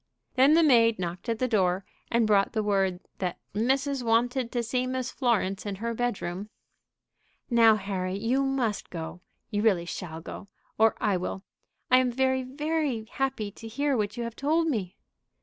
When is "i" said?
10.99-11.17, 11.91-11.97